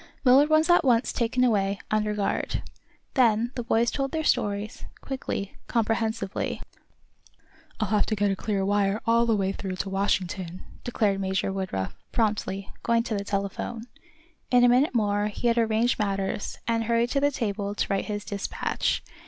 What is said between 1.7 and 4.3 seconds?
under guard. Then the boys told their